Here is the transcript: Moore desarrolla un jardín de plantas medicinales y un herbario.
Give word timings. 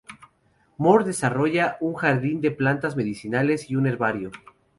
Moore 0.79 1.05
desarrolla 1.05 1.77
un 1.79 1.93
jardín 1.93 2.41
de 2.41 2.49
plantas 2.49 2.95
medicinales 2.95 3.69
y 3.69 3.75
un 3.75 3.85
herbario. 3.85 4.31